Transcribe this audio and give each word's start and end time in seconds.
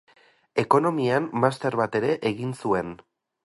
Ekonomian 0.63 1.29
master 1.45 1.79
bat 1.83 2.01
ere 2.03 2.13
egin 2.33 2.59
zuen. 2.65 2.95